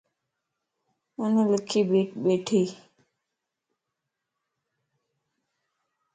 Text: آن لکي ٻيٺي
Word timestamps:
آن 1.21 1.33
لکي 1.49 1.81
ٻيٺي 2.23 2.63